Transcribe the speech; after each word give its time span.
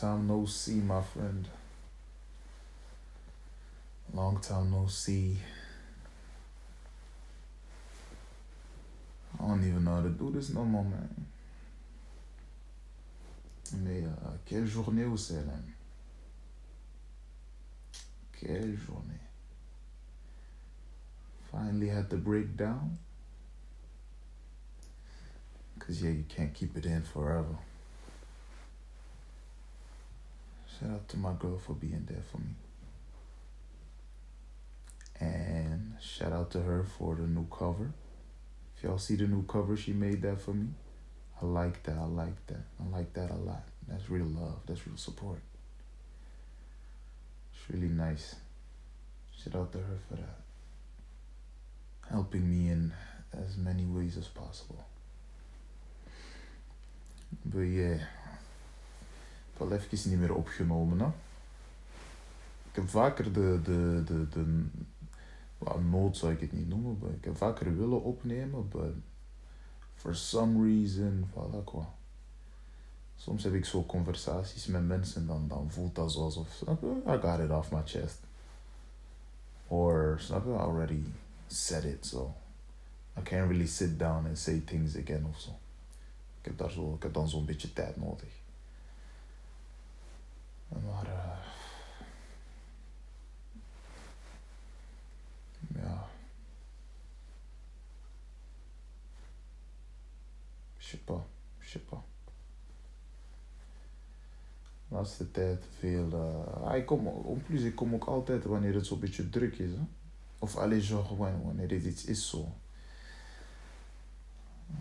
time 0.00 0.26
no 0.26 0.44
see, 0.44 0.80
my 0.80 1.00
friend. 1.00 1.48
Long 4.12 4.38
time 4.40 4.70
no 4.70 4.86
see. 4.88 5.36
I 9.38 9.46
don't 9.46 9.66
even 9.66 9.84
know 9.84 9.96
how 9.96 10.02
to 10.02 10.10
do 10.10 10.30
this 10.30 10.50
no 10.50 10.64
more, 10.64 10.84
man. 10.84 11.26
Mais 13.82 14.04
uh, 14.04 14.36
quelle 14.46 14.66
journée 14.66 15.06
c'est, 15.16 15.44
là. 15.46 15.58
Quelle 18.32 18.76
journée. 18.76 19.20
Finally 21.50 21.88
had 21.88 22.10
to 22.10 22.16
break 22.16 22.56
down. 22.56 22.98
Because, 25.74 26.02
yeah, 26.02 26.10
you 26.10 26.24
can't 26.28 26.54
keep 26.54 26.76
it 26.76 26.86
in 26.86 27.02
forever. 27.02 27.58
Shout 30.80 30.90
out 30.90 31.08
to 31.08 31.16
my 31.16 31.32
girl 31.38 31.58
for 31.58 31.74
being 31.74 32.06
there 32.08 32.22
for 32.30 32.38
me. 32.38 32.54
And 35.20 35.94
shout 36.00 36.32
out 36.32 36.50
to 36.52 36.60
her 36.62 36.84
for 36.98 37.14
the 37.14 37.22
new 37.22 37.46
cover. 37.46 37.92
If 38.76 38.82
y'all 38.82 38.98
see 38.98 39.16
the 39.16 39.26
new 39.26 39.44
cover, 39.44 39.76
she 39.76 39.92
made 39.92 40.22
that 40.22 40.40
for 40.40 40.52
me. 40.52 40.68
I 41.40 41.46
like 41.46 41.82
that. 41.84 41.96
I 41.96 42.04
like 42.06 42.46
that. 42.48 42.64
I 42.80 42.96
like 42.96 43.12
that 43.14 43.30
a 43.30 43.36
lot. 43.36 43.62
That's 43.86 44.10
real 44.10 44.26
love. 44.26 44.60
That's 44.66 44.86
real 44.86 44.96
support. 44.96 45.40
It's 47.52 47.70
really 47.74 47.92
nice. 47.92 48.36
Shout 49.36 49.54
out 49.54 49.72
to 49.72 49.78
her 49.78 49.98
for 50.08 50.16
that. 50.16 50.40
Helping 52.10 52.50
me 52.50 52.70
in 52.70 52.92
as 53.32 53.56
many 53.56 53.84
ways 53.84 54.16
as 54.16 54.28
possible. 54.28 54.84
But 57.44 57.60
yeah. 57.60 57.98
Al 59.56 59.72
even 59.72 60.10
niet 60.10 60.18
meer 60.18 60.34
opgenomen. 60.34 61.00
Hè? 61.00 61.06
Ik 62.68 62.80
heb 62.80 62.88
vaker 62.88 63.32
de, 63.32 63.60
de, 63.62 64.02
de, 64.04 64.28
de 64.28 64.64
well, 65.58 65.82
nood 65.82 66.16
zou 66.16 66.32
ik 66.32 66.40
het 66.40 66.52
niet 66.52 66.68
noemen, 66.68 66.98
maar 67.00 67.10
ik 67.10 67.24
heb 67.24 67.36
vaker 67.36 67.76
willen 67.76 68.02
opnemen, 68.02 68.68
but 68.68 68.94
for 69.94 70.14
some 70.16 70.64
reason, 70.64 71.28
voilà. 71.32 71.64
Soms 73.16 73.44
heb 73.44 73.54
ik 73.54 73.64
zo 73.64 73.84
conversaties 73.84 74.66
met 74.66 74.86
mensen 74.86 75.20
en 75.20 75.26
dan, 75.26 75.48
dan 75.48 75.70
voelt 75.70 75.94
dat 75.94 76.16
alsof, 76.16 76.62
I 77.06 77.18
got 77.20 77.38
it 77.38 77.50
off 77.50 77.70
my 77.70 77.82
chest. 77.84 78.18
Or, 79.68 80.16
snap 80.18 80.46
I 80.46 80.50
already 80.50 81.02
said 81.46 81.84
it, 81.84 82.06
so 82.06 82.34
I 83.16 83.22
can't 83.22 83.48
really 83.48 83.66
sit 83.66 83.98
down 83.98 84.26
and 84.26 84.38
say 84.38 84.60
things 84.60 84.96
again 84.96 85.24
of 85.24 85.40
zo. 85.40 85.50
Ik 86.40 86.44
heb, 86.44 86.58
daar 86.58 86.70
zo, 86.70 86.94
ik 86.94 87.02
heb 87.02 87.14
dan 87.14 87.28
zo'n 87.28 87.44
beetje 87.44 87.72
tijd 87.72 87.96
nodig. 87.96 88.42
Maar, 90.82 91.06
uh, 91.06 91.38
ja. 95.82 96.08
Pas. 101.04 101.22
De 104.88 104.94
laatste 104.94 105.30
tijd 105.30 105.64
veel. 105.78 106.08
Uh, 106.08 106.64
ah, 106.64 106.76
ik 106.76 106.86
kom, 106.86 107.06
en 107.06 107.42
plus, 107.46 107.62
ik 107.62 107.74
kom 107.74 107.94
ook 107.94 108.04
altijd 108.04 108.44
wanneer 108.44 108.74
het 108.74 108.86
zo'n 108.86 109.00
beetje 109.00 109.30
druk 109.30 109.58
is. 109.58 109.70
Hè? 109.70 109.82
Of 110.38 110.56
alleen 110.56 110.80
zo 110.80 111.16
wanneer 111.16 111.70
het 111.70 111.84
iets 111.84 112.04
is 112.04 112.28
zo. 112.28 112.52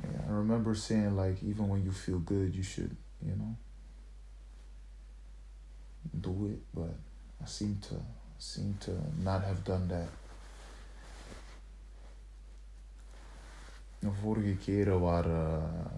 Yeah, 0.01 0.29
I 0.29 0.31
remember 0.31 0.75
saying 0.75 1.19
like 1.19 1.45
even 1.45 1.67
when 1.67 1.81
you 1.83 1.93
feel 1.93 2.21
good, 2.25 2.53
you 2.53 2.63
should, 2.63 2.91
you 3.19 3.35
know, 3.35 3.55
do 6.21 6.47
it. 6.47 6.61
But 6.71 6.95
I 7.41 7.45
seem 7.45 7.79
to 7.79 7.95
seem 8.37 8.77
to 8.79 8.91
not 9.21 9.43
have 9.43 9.63
done 9.63 9.87
that. 9.87 10.09
De 13.99 14.11
vorige 14.11 14.55
keren 14.55 14.99
waren 14.99 15.61
uh, 15.61 15.91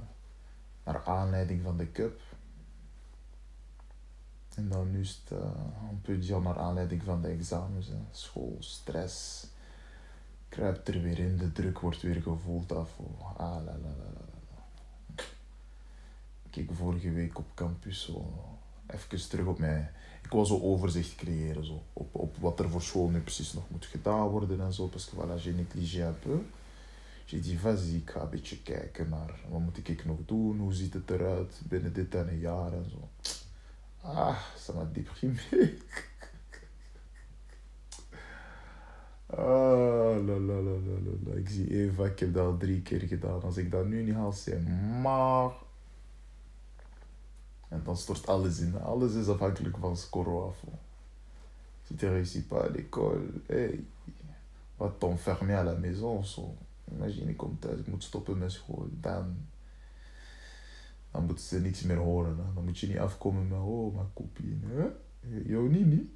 naar 0.84 1.06
aanleiding 1.06 1.62
van 1.64 1.78
de 1.78 1.92
cup. 1.92 2.22
En 4.56 4.70
dan 4.70 4.92
nu 4.92 5.00
is 5.00 5.22
het 5.24 5.40
uh, 5.40 5.46
een 5.90 6.02
beetje 6.02 6.40
naar 6.40 6.60
aanleiding 6.60 7.04
van 7.04 7.22
de 7.22 7.28
examens. 7.28 7.88
Hè. 7.88 7.98
School, 8.12 8.58
stress. 8.60 9.48
Kruipt 10.50 10.88
er 10.88 11.02
weer 11.02 11.20
in, 11.20 11.38
de 11.38 11.52
druk 11.52 11.80
wordt 11.80 12.02
weer 12.02 12.22
gevoeld 12.22 12.72
af. 12.72 12.98
Oh, 12.98 13.40
ah, 13.40 13.64
la, 13.64 13.78
la, 13.78 13.78
la, 13.98 14.12
la. 14.14 14.26
Ik 16.50 16.70
vorige 16.74 17.12
week 17.12 17.38
op 17.38 17.46
campus 17.54 18.04
zo 18.04 18.34
even 18.88 19.30
terug 19.30 19.46
op 19.46 19.60
mij. 19.60 19.92
Ik 20.24 20.32
wil 20.32 20.46
zo 20.46 20.60
overzicht 20.62 21.16
creëren 21.16 21.66
zo, 21.66 21.84
op, 21.94 22.16
op 22.16 22.38
wat 22.38 22.60
er 22.60 22.70
voor 22.70 22.82
school 22.82 23.10
nu 23.10 23.20
precies 23.20 23.54
nog 23.54 23.70
moet 23.70 23.86
gedaan 23.86 24.28
worden 24.28 24.62
en 24.62 24.74
zo. 24.74 24.88
Parce 24.88 25.10
que 25.10 25.16
voilà, 25.16 25.38
j'ai 25.38 25.54
négligé 25.54 26.04
un 26.04 26.20
peu. 26.20 26.40
J'ai 27.26 27.42
dit, 27.42 27.60
vas-y, 27.60 27.96
ik 27.96 28.10
ga 28.10 28.22
een 28.22 28.30
beetje 28.30 28.62
kijken 28.62 29.10
naar 29.10 29.40
wat 29.50 29.60
moet 29.60 29.88
ik 29.88 30.06
nog 30.06 30.18
doen, 30.26 30.60
hoe 30.60 30.74
ziet 30.74 30.94
het 30.94 31.10
eruit 31.10 31.62
binnen 31.64 31.94
dit 31.94 32.16
en 32.16 32.28
een 32.28 32.40
jaar 32.40 32.74
en 32.74 32.90
zo. 32.90 33.10
Ah, 34.02 34.38
ça 34.58 34.74
m'a 34.74 34.86
déprimé. 34.94 35.40
Ah, 39.28 40.16
la, 40.28 40.38
la, 40.40 40.62
la, 40.62 40.76
la, 40.86 41.16
la. 41.26 41.36
Ik 41.36 41.50
zie 41.50 41.70
Eva, 41.70 42.06
ik 42.06 42.20
heb 42.20 42.34
dat 42.34 42.46
al 42.46 42.58
drie 42.58 42.82
keer 42.82 43.02
gedaan. 43.02 43.42
Als 43.42 43.58
ik 43.58 43.72
dat 43.72 43.86
nu 43.86 44.04
niet 44.04 44.16
haal, 44.16 44.32
c'est 44.32 44.68
maar. 45.02 45.52
En 47.70 47.82
dan 47.84 47.98
stort 47.98 48.28
alles 48.28 48.60
in. 48.60 48.82
Alles 48.82 49.14
is 49.14 49.28
afhankelijk 49.28 49.78
van 49.78 49.98
score 49.98 50.48
af. 50.48 50.64
Si 51.84 51.96
tu 51.96 52.08
réussis 52.08 52.48
pas 52.48 52.64
à 52.64 52.70
l'école, 52.70 53.42
hey, 53.48 53.84
va 54.78 54.90
t'enfermer 54.98 55.56
à 55.56 55.64
la 55.64 55.76
maison. 55.76 56.24
So. 56.24 56.56
Imagine, 56.92 57.36
thuis, 57.60 57.80
ik 57.80 57.88
moet 57.88 58.04
stoppen 58.04 58.38
met 58.38 58.52
school. 58.52 58.88
Dan, 59.02 59.36
dan 61.12 61.26
moeten 61.26 61.46
ze 61.46 61.60
niks 61.60 61.84
meer 61.84 61.98
horen. 61.98 62.38
Dan 62.56 62.66
moet 62.66 62.80
je 62.80 62.88
niet 62.88 62.98
afkomen 62.98 63.48
met, 63.48 63.60
oh, 63.60 63.96
mijn 63.96 64.14
kopie. 64.14 64.60
Hè? 64.64 64.88
Jou 65.46 65.70
niet, 65.70 65.86
niet? 65.86 66.10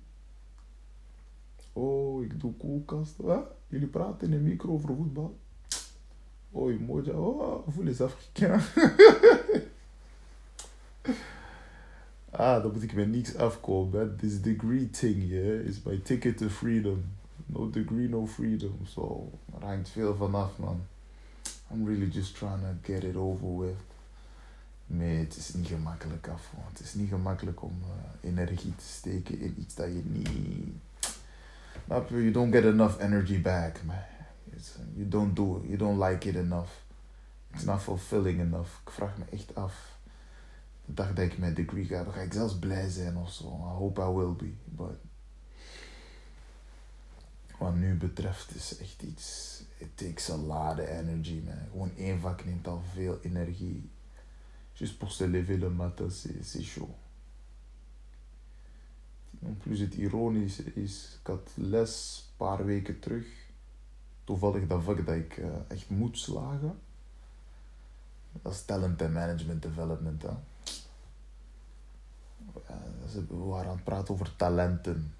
Oh, 1.74 2.24
ik 2.24 2.40
doe 2.40 2.54
koelkast. 2.58 3.18
Hè? 3.18 3.38
Jullie 3.68 3.88
praten 3.88 4.28
in 4.28 4.32
de 4.32 4.50
micro 4.50 4.74
over 4.74 4.96
voetbal. 4.96 5.38
Oh, 6.52 6.80
moja. 6.80 7.14
Oh, 7.14 7.68
vous 7.68 7.84
les 7.84 8.02
Africains. 8.02 8.74
ah, 12.40 12.62
dan 12.64 12.72
moet 12.72 12.84
ik 12.84 12.94
met 12.94 13.08
niks 13.08 13.36
afkomen. 13.36 14.16
This 14.18 14.42
degree 14.42 14.90
thing, 14.90 15.24
yeah, 15.24 15.66
is 15.66 15.84
my 15.84 15.98
ticket 15.98 16.38
to 16.38 16.48
freedom. 16.48 17.04
No 17.46 17.70
degree, 17.70 18.08
no 18.08 18.28
freedom. 18.28 18.80
So, 18.86 19.32
er 19.60 19.66
hangt 19.66 19.90
veel 19.90 20.16
vanaf, 20.16 20.58
man. 20.58 20.82
I'm 21.72 21.86
really 21.86 22.10
just 22.12 22.36
trying 22.36 22.62
to 22.62 22.74
get 22.82 23.04
it 23.04 23.16
over 23.16 23.58
with. 23.58 23.78
Nee, 24.88 25.18
het 25.18 25.36
is 25.36 25.54
niet 25.54 25.68
gemakkelijk 25.68 26.28
af. 26.28 26.52
Het 26.72 26.80
is 26.80 26.94
niet 26.94 27.10
gemakkelijk 27.10 27.64
om 27.64 27.78
uh, 27.82 28.30
energie 28.30 28.76
te 28.76 28.84
steken 28.84 29.40
in 29.40 29.56
iets 29.60 29.76
dat 29.76 29.88
je 29.88 30.02
niet... 30.06 30.30
You 32.10 32.32
don't 32.32 32.54
get 32.54 32.64
enough 32.64 33.02
energy 33.02 33.42
back, 33.42 33.84
man. 33.84 33.96
It's, 34.56 34.76
you 34.96 35.08
don't 35.08 35.36
do 35.36 35.58
it. 35.58 35.64
You 35.64 35.78
don't 35.78 36.04
like 36.04 36.30
it 36.30 36.36
enough. 36.36 36.70
It's 37.54 37.64
not 37.64 37.82
fulfilling 37.82 38.40
enough. 38.40 38.70
Ik 38.86 38.92
vraag 38.92 39.18
me 39.18 39.24
echt 39.32 39.56
af. 39.56 39.98
Dag 40.94 41.14
dat 41.14 41.26
ik 41.26 41.38
mijn 41.38 41.54
degree 41.54 41.86
ga 41.86 41.96
hebben, 41.96 42.14
ga 42.14 42.22
ik 42.22 42.34
zelfs 42.34 42.60
blij 42.60 42.90
zijn 42.90 43.18
of 43.18 43.32
zo. 43.32 43.46
I 43.46 43.78
hope 43.78 44.02
I 44.02 44.06
will 44.06 44.36
be. 44.36 44.53
But 44.66 44.97
wat 47.59 47.76
nu 47.76 47.97
betreft 47.97 48.56
is 48.56 48.78
echt 48.78 49.02
iets. 49.02 49.58
It 49.78 49.97
takes 49.97 50.30
a 50.30 50.36
lot 50.36 50.80
of 50.80 50.88
energy, 50.88 51.41
man. 51.46 51.68
Gewoon 51.72 51.96
één 51.96 52.20
vak 52.20 52.46
neemt 52.46 52.68
al 52.68 52.82
veel 52.94 53.20
energie. 53.22 53.90
Juste 54.74 54.97
pour 54.97 55.12
se 55.12 55.28
lever 55.28 55.59
le 55.59 55.70
matin, 55.70 56.09
c'est 56.09 56.64
chaud. 56.64 56.96
En 59.42 59.58
plus 59.58 59.80
het 59.80 59.94
ironische 59.94 60.74
is, 60.74 61.18
ik 61.22 61.28
had 61.28 61.52
les 61.56 62.26
een 62.30 62.38
paar 62.38 62.66
weken 62.66 63.00
terug. 63.00 63.26
Toevallig 64.24 64.68
dat 64.68 64.84
vak 64.84 65.06
dat 65.06 65.16
ik 65.16 65.38
uh, 65.38 65.46
echt 65.68 65.90
moet 65.90 66.18
slagen. 66.18 66.80
Dat 68.42 68.53
is 68.53 68.66
talent 68.66 69.02
and 69.02 69.14
management 69.14 69.62
development. 69.62 70.22
Hè. 70.22 70.30
We 73.28 73.35
waren 73.35 73.69
aan 73.69 73.75
het 73.75 73.84
praten 73.84 74.13
over 74.13 74.35
talenten. 74.35 75.13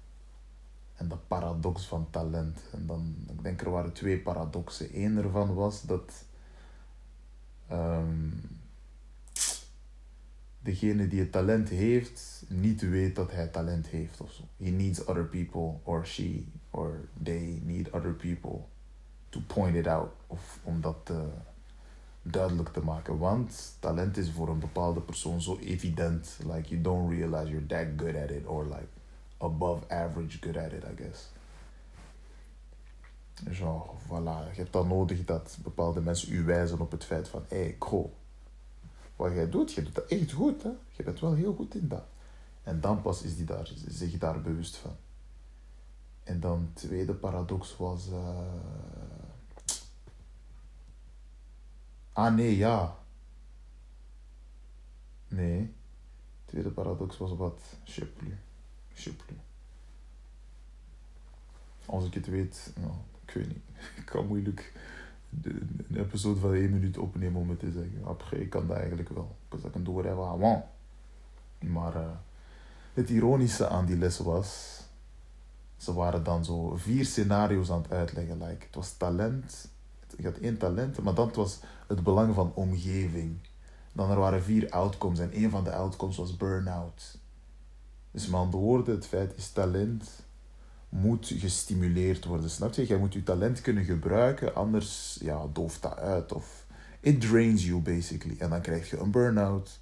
En 0.96 1.08
de 1.08 1.16
paradox 1.16 1.86
van 1.86 2.06
talent. 2.10 2.60
En 2.72 2.86
dan, 2.86 3.14
ik 3.28 3.42
denk 3.42 3.60
er 3.60 3.70
waren 3.70 3.92
twee 3.92 4.18
paradoxen. 4.18 5.02
Eén 5.04 5.16
ervan 5.16 5.54
was 5.54 5.82
dat 5.82 6.24
um, 7.72 8.40
degene 10.60 11.08
die 11.08 11.20
het 11.20 11.32
talent 11.32 11.68
heeft, 11.68 12.44
niet 12.48 12.80
weet 12.80 13.16
dat 13.16 13.30
hij 13.30 13.46
talent 13.46 13.86
heeft 13.86 14.20
of 14.20 14.32
zo. 14.32 14.42
He 14.56 14.70
needs 14.70 15.04
other 15.04 15.24
people, 15.24 15.74
or 15.82 16.06
she, 16.06 16.44
or 16.70 17.08
they 17.22 17.60
need 17.64 17.92
other 17.92 18.12
people 18.12 18.58
to 19.28 19.40
point 19.46 19.76
it 19.76 19.86
out. 19.86 20.10
Of 20.26 20.60
om 20.62 20.80
dat 20.80 20.96
te, 21.04 21.28
duidelijk 22.22 22.68
te 22.68 22.80
maken. 22.80 23.18
Want 23.18 23.76
talent 23.78 24.16
is 24.16 24.30
voor 24.30 24.48
een 24.48 24.58
bepaalde 24.58 25.00
persoon 25.00 25.42
zo 25.42 25.58
evident. 25.58 26.38
Like, 26.46 26.68
you 26.68 26.80
don't 26.80 27.10
realize 27.10 27.48
you're 27.50 27.66
that 27.66 27.86
good 27.96 28.16
at 28.16 28.30
it. 28.30 28.46
Or 28.46 28.64
like, 28.64 28.88
above 29.38 29.88
average 29.88 30.38
good 30.40 30.56
at 30.56 30.72
it, 30.72 30.84
I 30.84 31.02
guess. 31.02 31.32
Genre, 33.50 33.90
voilà. 34.06 34.50
Je 34.52 34.60
hebt 34.60 34.72
dan 34.72 34.88
nodig 34.88 35.24
dat 35.24 35.58
bepaalde 35.62 36.00
mensen 36.00 36.32
u 36.32 36.44
wijzen 36.44 36.80
op 36.80 36.90
het 36.90 37.04
feit 37.04 37.28
van... 37.28 37.44
Hé, 37.48 37.60
hey, 37.60 37.76
go. 37.78 38.12
Wat 39.16 39.32
jij 39.32 39.48
doet, 39.50 39.72
je 39.72 39.82
doet 39.82 39.94
dat 39.94 40.06
echt 40.06 40.32
goed, 40.32 40.62
hè. 40.62 40.70
Je 40.90 41.02
bent 41.02 41.20
wel 41.20 41.34
heel 41.34 41.54
goed 41.54 41.74
in 41.74 41.88
dat. 41.88 42.04
En 42.62 42.80
dan 42.80 43.02
pas 43.02 43.22
is 43.22 43.36
die 43.36 43.44
daar, 43.44 43.72
zich 43.86 44.18
daar 44.18 44.40
bewust 44.40 44.76
van. 44.76 44.96
En 46.24 46.40
dan 46.40 46.70
tweede 46.72 47.14
paradox 47.14 47.76
was... 47.76 48.08
Uh... 48.08 48.38
Ah, 52.20 52.34
nee, 52.34 52.56
ja. 52.56 52.96
Nee. 55.28 55.74
Tweede 56.44 56.70
paradox 56.70 57.18
was 57.18 57.36
wat... 57.36 57.60
Je 57.84 58.06
sais 58.94 59.12
Als 61.86 62.04
ik 62.04 62.14
het 62.14 62.26
weet, 62.26 62.72
nou, 62.80 62.92
ik 63.24 63.30
weet 63.30 63.46
niet. 63.46 63.62
Ik 64.00 64.04
kan 64.04 64.26
moeilijk 64.26 64.72
een 65.42 65.96
episode 65.96 66.40
van 66.40 66.54
één 66.54 66.70
minuut 66.70 66.98
opnemen 66.98 67.40
om 67.40 67.58
te 67.58 67.72
zeggen. 67.72 68.04
Après, 68.04 68.40
ik 68.40 68.50
kan 68.50 68.66
dat 68.66 68.76
eigenlijk 68.76 69.08
wel. 69.08 69.36
Because 69.48 69.66
I 69.66 69.70
can 69.70 69.84
do 69.84 69.92
whatever 69.92 70.34
I 70.34 70.38
want. 70.38 70.64
Maar 71.58 71.96
uh, 71.96 72.10
het 72.94 73.10
ironische 73.10 73.68
aan 73.68 73.86
die 73.86 73.96
les 73.96 74.18
was... 74.18 74.78
Ze 75.76 75.94
waren 75.94 76.24
dan 76.24 76.44
zo 76.44 76.76
vier 76.76 77.04
scenario's 77.04 77.70
aan 77.70 77.82
het 77.82 77.92
uitleggen. 77.92 78.38
Like, 78.38 78.64
het 78.66 78.74
was 78.74 78.96
talent. 78.96 79.68
Je 80.18 80.24
had 80.24 80.36
één 80.36 80.58
talent, 80.58 81.02
maar 81.02 81.14
dat 81.14 81.36
was 81.36 81.58
het 81.86 82.02
belang 82.02 82.34
van 82.34 82.52
omgeving. 82.54 83.38
Dan 83.92 84.10
er 84.10 84.18
waren 84.18 84.42
vier 84.42 84.70
outcomes 84.70 85.18
en 85.18 85.32
één 85.32 85.50
van 85.50 85.64
de 85.64 85.72
outcomes 85.72 86.16
was 86.16 86.36
burn-out. 86.36 87.18
Dus 88.10 88.26
met 88.26 88.40
andere 88.40 88.62
woorden, 88.62 88.94
het 88.94 89.06
feit 89.06 89.36
is 89.36 89.50
talent 89.52 90.10
moet 90.88 91.32
gestimuleerd 91.36 92.24
worden. 92.24 92.50
Snap 92.50 92.74
je? 92.74 92.86
Jij 92.86 92.98
moet 92.98 93.12
je 93.12 93.22
talent 93.22 93.60
kunnen 93.60 93.84
gebruiken, 93.84 94.54
anders 94.54 95.18
ja, 95.20 95.46
dooft 95.52 95.82
dat 95.82 95.98
uit. 95.98 96.32
Of 96.32 96.66
it 97.00 97.20
drains 97.20 97.64
you 97.64 97.80
basically. 97.80 98.36
En 98.38 98.50
dan 98.50 98.60
krijg 98.60 98.90
je 98.90 98.98
een 98.98 99.10
burn-out, 99.10 99.80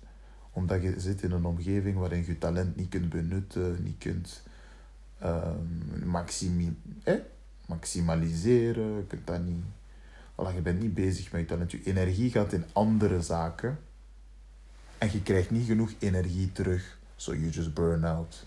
omdat 0.53 0.83
je 0.83 1.01
zit 1.01 1.23
in 1.23 1.31
een 1.31 1.45
omgeving 1.45 1.99
waarin 1.99 2.25
je 2.27 2.39
talent 2.39 2.77
niet 2.77 2.89
kunt 2.89 3.09
benutten, 3.09 3.83
niet 3.83 3.99
kunt 3.99 4.43
eh? 5.19 7.15
maximaliseren. 7.67 8.97
Je 8.97 9.05
kunt 9.07 9.27
dat 9.27 9.45
niet. 9.45 9.65
Voilà, 10.39 10.55
je 10.55 10.61
bent 10.61 10.81
niet 10.81 10.95
bezig 10.95 11.33
met 11.33 11.41
je 11.41 11.47
talent. 11.47 11.71
Je 11.71 11.83
energie 11.85 12.31
gaat 12.31 12.53
in 12.53 12.65
andere 12.73 13.23
zaken. 13.23 13.79
En 14.99 15.13
je 15.13 15.23
krijgt 15.23 15.51
niet 15.51 15.67
genoeg 15.67 15.93
energie 15.99 16.53
terug. 16.53 16.99
So 17.17 17.35
you 17.35 17.51
just 17.51 17.75
burn 17.75 18.05
out. 18.05 18.47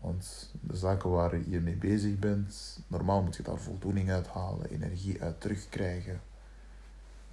Want 0.00 0.52
de 0.60 0.76
zaken 0.76 1.10
waar 1.10 1.48
je 1.48 1.60
mee 1.60 1.76
bezig 1.76 2.18
bent, 2.18 2.80
normaal 2.86 3.22
moet 3.22 3.36
je 3.36 3.42
daar 3.42 3.58
voldoening 3.58 4.10
uit 4.10 4.26
halen, 4.26 4.70
energie 4.70 5.22
uit 5.22 5.40
terugkrijgen. 5.40 6.20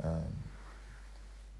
Um, 0.03 0.33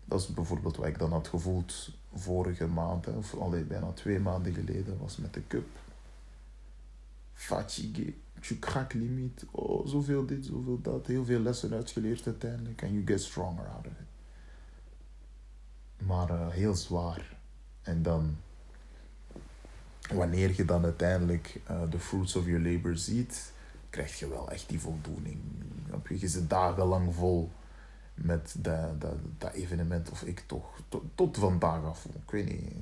dat 0.05 0.19
is 0.19 0.27
bijvoorbeeld 0.27 0.77
wat 0.77 0.87
ik 0.87 0.99
dan 0.99 1.11
had 1.11 1.27
gevoeld 1.27 1.89
vorige 2.13 2.67
maand, 2.67 3.07
of 3.07 3.37
allee, 3.37 3.63
bijna 3.63 3.91
twee 3.91 4.19
maanden 4.19 4.53
geleden, 4.53 4.97
was 4.97 5.17
met 5.17 5.33
de 5.33 5.47
cup. 5.47 5.67
Fatigue, 7.41 8.13
je 8.41 8.59
krak 8.59 8.93
limiet, 8.93 9.45
oh, 9.51 9.87
zoveel 9.87 10.25
dit, 10.25 10.45
zoveel 10.45 10.81
dat, 10.81 11.07
heel 11.07 11.25
veel 11.25 11.39
lessen 11.39 11.73
uitgeleerd 11.73 12.25
uiteindelijk. 12.25 12.81
En 12.81 12.93
you 12.93 13.05
get 13.05 13.21
stronger 13.21 13.67
out 13.67 13.87
of 13.87 13.91
it. 13.91 14.07
Maar 16.05 16.29
uh, 16.29 16.49
heel 16.49 16.75
zwaar. 16.75 17.37
En 17.81 18.01
dan 18.01 18.37
wanneer 20.13 20.53
je 20.55 20.65
dan 20.65 20.83
uiteindelijk 20.83 21.61
de 21.89 21.99
fruits 21.99 22.35
of 22.35 22.45
your 22.45 22.61
labor 22.61 22.97
ziet, 22.97 23.53
krijg 23.89 24.19
je 24.19 24.29
wel 24.29 24.51
echt 24.51 24.69
die 24.69 24.79
voldoening. 24.79 25.39
Je 26.09 26.27
zit 26.27 26.49
dagenlang 26.49 27.15
vol 27.15 27.51
met 28.13 28.55
dat, 28.57 29.01
dat, 29.01 29.17
dat 29.37 29.53
evenement, 29.53 30.09
of 30.09 30.23
ik 30.23 30.39
toch, 30.39 30.81
tot, 30.89 31.03
tot 31.15 31.37
vandaag 31.37 31.83
af. 31.83 32.05
Ik 32.05 32.31
weet 32.31 32.45
niet. 32.45 32.73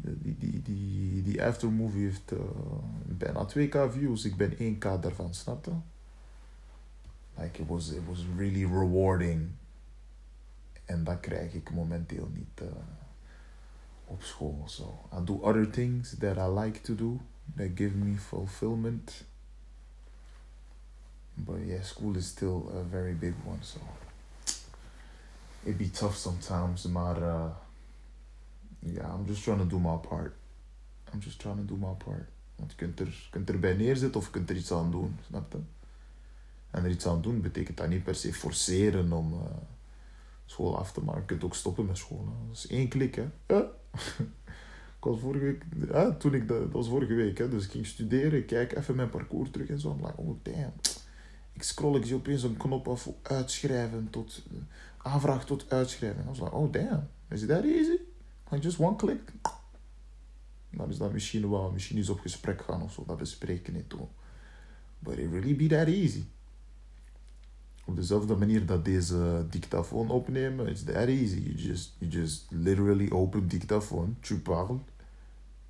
Die, 0.00 0.36
die, 0.38 0.62
die, 0.62 1.22
die 1.22 1.42
aftermovie 1.42 2.02
heeft 2.02 2.32
uh, 2.32 2.38
bijna 3.04 3.46
2k 3.48 3.92
views. 3.92 4.24
Ik 4.24 4.36
ben 4.36 4.52
1k 4.52 5.00
daarvan, 5.00 5.34
snap? 5.34 5.72
Like, 7.38 7.62
it 7.62 7.68
was, 7.68 7.90
it 7.90 8.06
was 8.08 8.26
really 8.36 8.64
rewarding. 8.64 9.50
En 10.84 11.04
dat 11.04 11.20
krijg 11.20 11.54
ik 11.54 11.70
momenteel 11.70 12.28
niet. 12.34 12.60
Uh, 12.62 12.68
op 14.12 14.22
school. 14.22 14.62
So 14.66 15.08
I 15.12 15.20
do 15.24 15.40
other 15.42 15.70
things 15.70 16.14
that 16.18 16.38
I 16.38 16.46
like 16.46 16.82
to 16.82 16.94
do 16.94 17.20
that 17.56 17.76
give 17.76 17.94
me 17.94 18.16
fulfillment. 18.16 19.24
But 21.36 21.66
yeah, 21.66 21.82
school 21.82 22.16
is 22.16 22.26
still 22.26 22.70
a 22.76 22.82
very 22.82 23.14
big 23.14 23.34
one, 23.44 23.62
so 23.62 23.80
it 25.64 25.78
be 25.78 25.88
tough 25.88 26.16
sometimes. 26.16 26.86
Maar 26.86 27.22
uh, 27.22 27.50
yeah, 28.86 29.14
I'm 29.14 29.26
just 29.26 29.42
trying 29.42 29.58
to 29.58 29.66
do 29.66 29.78
my 29.78 29.96
part. 30.08 30.34
I'm 31.12 31.20
just 31.20 31.40
trying 31.40 31.56
to 31.56 31.74
do 31.74 31.76
my 31.76 31.94
part. 32.04 32.28
Want 32.56 32.70
je 32.70 32.76
kunt, 32.76 33.00
er, 33.00 33.28
kunt 33.30 33.50
erbij 33.50 33.74
neerzitten 33.74 34.20
of 34.20 34.26
je 34.26 34.30
kunt 34.32 34.50
er 34.50 34.56
iets 34.56 34.72
aan 34.72 34.90
doen, 34.90 35.18
snap 35.26 35.52
je? 35.52 35.58
En 36.70 36.84
er 36.84 36.90
iets 36.90 37.06
aan 37.06 37.22
doen 37.22 37.40
betekent 37.40 37.76
dat 37.76 37.88
niet 37.88 38.04
per 38.04 38.14
se 38.14 38.34
forceren 38.34 39.12
om 39.12 39.32
uh, 39.32 39.40
school 40.46 40.78
af 40.78 40.92
te 40.92 41.04
maken. 41.04 41.20
Je 41.20 41.26
kunt 41.26 41.44
ook 41.44 41.54
stoppen 41.54 41.86
met 41.86 41.96
school. 41.96 42.24
Dat 42.48 42.56
is 42.56 42.66
één 42.66 42.88
klik, 42.88 43.14
hè. 43.14 43.26
Ik 45.02 45.08
was 45.08 45.20
vorige 45.20 45.44
week, 45.44 45.62
ja, 45.92 46.12
toen 46.12 46.34
ik, 46.34 46.48
dat, 46.48 46.60
dat 46.60 46.72
was 46.72 46.88
vorige 46.88 47.14
week, 47.14 47.38
hè, 47.38 47.48
dus 47.48 47.64
ik 47.64 47.70
ging 47.70 47.86
studeren, 47.86 48.44
kijk 48.44 48.76
even 48.76 48.94
mijn 48.96 49.08
parcours 49.08 49.50
terug 49.50 49.68
en 49.68 49.78
zo. 49.80 49.90
I'm 49.90 50.06
like, 50.06 50.16
oh 50.16 50.38
damn. 50.42 50.72
Ik 51.52 51.62
scroll, 51.62 51.96
ik 51.96 52.04
zie 52.04 52.14
opeens 52.14 52.42
een 52.42 52.56
knop 52.56 52.88
af 52.88 53.08
uitschrijven 53.22 54.10
tot, 54.10 54.42
uh, 54.52 54.58
aanvraag 54.98 55.44
tot 55.44 55.72
uitschrijven. 55.72 56.22
I 56.22 56.26
was 56.26 56.38
like, 56.38 56.52
oh 56.52 56.72
damn, 56.72 57.08
is 57.28 57.46
that 57.46 57.64
easy? 57.64 57.98
Like 58.52 58.64
just 58.64 58.78
one 58.78 58.96
click? 58.96 59.32
Dan 60.70 60.90
is 60.90 60.98
dat 60.98 61.12
misschien 61.12 61.50
wel, 61.50 61.70
misschien 61.70 61.96
eens 61.96 62.08
op 62.08 62.20
gesprek 62.20 62.62
gaan 62.62 62.82
of 62.82 62.92
zo, 62.92 63.04
dat 63.06 63.18
bespreken 63.18 63.72
niet 63.72 63.88
toe. 63.88 64.06
But 64.98 65.18
it 65.18 65.30
really 65.30 65.56
be 65.56 65.66
that 65.66 65.86
easy. 65.86 66.24
Op 67.84 67.96
dezelfde 67.96 68.36
manier 68.36 68.66
dat 68.66 68.84
deze 68.84 69.46
dictafoon 69.50 70.10
opnemen, 70.10 70.66
it's 70.68 70.84
that 70.84 71.08
easy. 71.08 71.38
You 71.38 71.54
just, 71.54 71.94
you 71.98 72.10
just 72.10 72.46
literally 72.50 73.10
open 73.10 73.48
dictafoon, 73.48 74.16
tu 74.20 74.38
parles, 74.38 74.80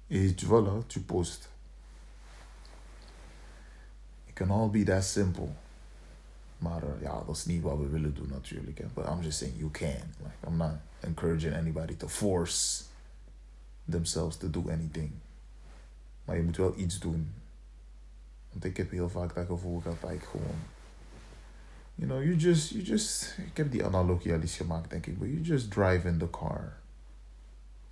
et 0.07 0.45
voilà, 0.45 0.87
tu 0.87 1.01
post. 1.01 1.49
It 4.27 4.35
can 4.35 4.51
all 4.51 4.71
be 4.71 4.83
that 4.83 5.05
simple. 5.05 5.49
Maar 6.59 6.83
uh, 6.83 7.01
ja, 7.01 7.23
dat 7.27 7.37
is 7.37 7.45
niet 7.45 7.63
wat 7.63 7.79
we 7.79 7.89
willen 7.89 8.15
doen 8.15 8.29
natuurlijk. 8.29 8.79
Hè. 8.79 8.87
But 8.95 9.07
I'm 9.07 9.23
just 9.23 9.39
saying 9.39 9.59
you 9.59 9.71
can. 9.71 10.15
Like, 10.23 10.47
I'm 10.47 10.57
not 10.57 10.73
encouraging 11.13 11.55
anybody 11.55 11.97
to 11.97 12.09
force 12.09 12.85
themselves 13.91 14.37
to 14.37 14.51
do 14.51 14.71
anything. 14.71 15.11
Maar 16.25 16.37
je 16.37 16.43
moet 16.43 16.57
wel 16.57 16.79
iets 16.79 16.99
doen. 16.99 17.33
Want 18.51 18.65
ik 18.65 18.77
heb 18.77 18.91
heel 18.91 19.09
vaak 19.09 19.35
dat 19.35 19.47
gevoel 19.47 19.81
gehad 19.81 20.01
dat 20.01 20.11
ik 20.11 20.23
gewoon 20.23 20.61
you 21.95 22.07
know, 22.07 22.23
you 22.23 22.35
just, 22.35 22.71
you 22.73 22.83
just, 22.83 23.35
ik 23.39 23.57
heb 23.57 23.71
die 23.71 23.85
analogie 23.85 24.33
al 24.33 24.41
eens 24.41 24.57
gemaakt, 24.57 24.91
denk 24.91 25.07
ik, 25.07 25.19
but 25.19 25.29
you 25.29 25.41
just 25.41 25.71
drive 25.71 26.09
in 26.09 26.19
the 26.19 26.31
car 26.31 26.73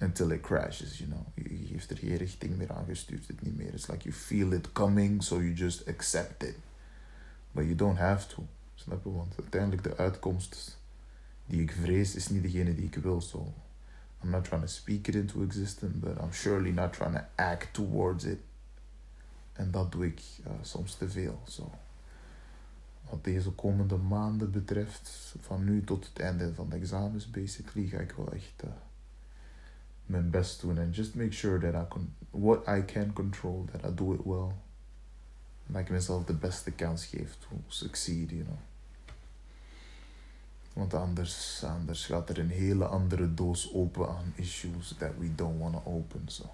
until 0.00 0.30
it 0.30 0.40
crashes, 0.40 0.98
you 0.98 1.10
know. 1.10 1.26
Je 1.34 1.66
geeft 1.66 1.90
er 1.90 1.96
geen 1.96 2.16
richting 2.16 2.56
meer 2.56 2.72
aan, 2.72 2.84
je 2.86 2.94
stuurt 2.94 3.26
het 3.26 3.42
niet 3.42 3.56
meer. 3.56 3.74
It's 3.74 3.86
like 3.88 4.02
you 4.02 4.14
feel 4.14 4.52
it 4.52 4.72
coming, 4.72 5.22
so 5.22 5.36
you 5.36 5.52
just 5.52 5.88
accept 5.88 6.42
it. 6.42 6.56
But 7.52 7.64
you 7.64 7.74
don't 7.74 7.98
have 7.98 8.28
to, 8.34 8.46
snap 8.74 9.04
je? 9.04 9.12
Want 9.12 9.34
uiteindelijk 9.40 9.82
de 9.82 9.96
uitkomst 9.96 10.78
die 11.50 11.62
ik 11.62 11.72
vrees 11.72 12.14
is 12.14 12.28
niet 12.28 12.42
degene 12.42 12.74
die 12.74 12.84
ik 12.84 12.94
wil, 12.94 13.20
so 13.20 13.52
I'm 14.22 14.30
not 14.30 14.44
trying 14.44 14.62
to 14.62 14.68
speak 14.68 15.08
it 15.08 15.14
into 15.14 15.42
existence, 15.42 15.96
but 15.96 16.18
I'm 16.18 16.32
surely 16.32 16.70
not 16.70 16.92
trying 16.92 17.14
to 17.14 17.24
act 17.34 17.72
towards 17.72 18.24
it. 18.24 18.38
En 19.52 19.70
dat 19.70 19.92
doe 19.92 20.06
ik 20.06 20.20
uh, 20.46 20.52
soms 20.62 20.94
te 20.94 21.10
veel, 21.10 21.40
so 21.44 21.72
wat 23.10 23.24
deze 23.24 23.50
komende 23.50 23.96
maanden 23.96 24.50
betreft, 24.50 25.34
van 25.40 25.64
nu 25.64 25.84
tot 25.84 26.06
het 26.06 26.18
einde 26.18 26.54
van 26.54 26.68
de 26.68 26.76
examens, 26.76 27.30
basically, 27.30 27.86
ga 27.86 27.98
ik 27.98 28.12
wel 28.12 28.32
echt 28.32 28.62
uh, 28.64 28.70
mijn 30.06 30.30
best 30.30 30.60
doen. 30.60 30.78
En 30.78 30.90
just 30.90 31.14
make 31.14 31.32
sure 31.32 31.58
that 31.70 31.82
I 31.82 31.88
can, 31.88 32.14
what 32.30 32.66
I 32.68 32.84
can 32.84 33.12
control, 33.12 33.68
that 33.72 33.90
I 33.90 33.94
do 33.94 34.12
it 34.12 34.24
well. 34.24 34.54
En 35.66 35.72
dat 35.72 35.82
ik 35.82 35.90
mezelf 35.90 36.24
de 36.24 36.34
beste 36.34 36.70
kans 36.70 37.06
geef 37.06 37.36
to 37.38 37.48
succeed, 37.66 38.30
you 38.30 38.42
know. 38.42 38.58
Want 40.72 40.94
anders, 40.94 41.64
anders 41.64 42.06
gaat 42.06 42.28
er 42.28 42.38
een 42.38 42.50
hele 42.50 42.84
andere 42.84 43.34
doos 43.34 43.72
open 43.74 44.08
aan 44.08 44.32
issues 44.34 44.94
that 44.98 45.10
we 45.18 45.34
don't 45.34 45.58
want 45.58 45.74
to 45.74 45.82
open, 45.84 46.22
so. 46.26 46.44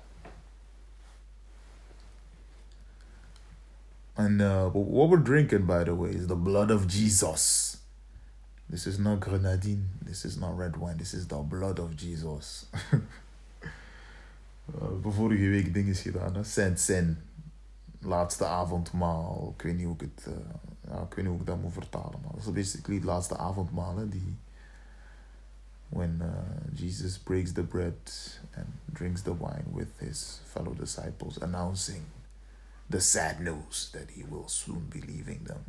And 4.14 4.40
uh, 4.40 4.70
what 4.72 5.08
we're 5.10 5.22
drinking, 5.22 5.66
by 5.66 5.84
the 5.84 5.94
way, 5.94 6.10
is 6.10 6.26
the 6.26 6.36
blood 6.36 6.70
of 6.70 6.86
Jesus. 6.86 7.76
This 8.70 8.86
is 8.86 8.98
not 8.98 9.20
grenadine. 9.20 9.88
This 10.04 10.24
is 10.24 10.36
not 10.36 10.56
red 10.58 10.76
wine. 10.76 10.96
This 10.96 11.12
is 11.14 11.26
the 11.26 11.36
blood 11.36 11.78
of 11.78 11.94
Jesus. 11.96 12.66
Hebben 14.80 15.12
vorige 15.12 15.48
week 15.48 15.74
dingen 15.74 15.94
gedaan. 15.94 16.34
Hè? 16.34 16.44
Saint 16.44 16.80
Sin. 16.80 17.18
Laatste 18.00 18.46
avondmaal. 18.46 19.54
Ik 19.56 19.62
weet 19.62 19.76
niet 19.76 19.86
hoe 19.86 19.94
ik 19.94 20.00
het... 20.00 20.26
eh, 20.26 20.32
ja, 20.88 21.02
ik 21.02 21.14
weet 21.14 21.16
niet 21.16 21.26
hoe 21.26 21.40
ik 21.40 21.46
dat 21.46 21.60
moet 21.60 21.72
vertalen. 21.72 22.20
Maar 22.22 22.32
dat 22.32 22.40
is 22.40 22.52
basically 22.52 22.96
het 22.96 23.04
laatste 23.04 23.36
avondmaal. 23.36 24.08
Die... 24.08 24.38
When 25.88 26.18
uh, 26.20 26.28
Jesus 26.72 27.18
breaks 27.18 27.52
the 27.52 27.62
bread 27.62 28.40
and 28.56 28.66
drinks 28.92 29.22
the 29.22 29.36
wine 29.36 29.64
with 29.72 29.88
his 29.96 30.40
fellow 30.44 30.78
disciples. 30.78 31.40
Announcing 31.40 32.02
the 32.90 33.00
sad 33.00 33.38
news 33.38 33.90
that 33.90 34.10
he 34.14 34.24
will 34.28 34.48
soon 34.48 34.88
be 34.88 34.98
leaving 34.98 35.46
them. 35.46 35.64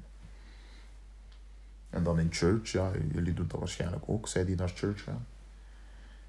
En 1.89 2.03
dan 2.03 2.19
in 2.19 2.27
church, 2.31 2.71
ja, 2.71 2.91
jullie 3.12 3.33
doen 3.33 3.47
dat 3.47 3.59
waarschijnlijk 3.59 4.03
ook. 4.05 4.27
Zij 4.27 4.45
die 4.45 4.55
naar 4.55 4.71
church 4.75 5.03
gaan. 5.03 5.25